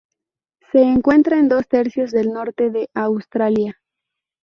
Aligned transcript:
Se 0.71 0.81
encuentra 0.81 1.37
en 1.37 1.47
dos 1.47 1.67
tercios 1.67 2.09
del 2.09 2.31
norte 2.33 2.71
de 2.71 2.89
Australia. 2.95 3.79